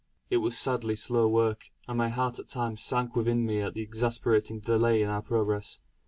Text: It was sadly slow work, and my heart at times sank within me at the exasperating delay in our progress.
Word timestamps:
It 0.31 0.37
was 0.37 0.57
sadly 0.57 0.95
slow 0.95 1.27
work, 1.27 1.69
and 1.87 1.95
my 1.99 2.09
heart 2.09 2.39
at 2.39 2.47
times 2.47 2.81
sank 2.81 3.15
within 3.15 3.45
me 3.45 3.61
at 3.61 3.75
the 3.75 3.83
exasperating 3.83 4.59
delay 4.59 5.03
in 5.03 5.09
our 5.11 5.21
progress. 5.21 5.79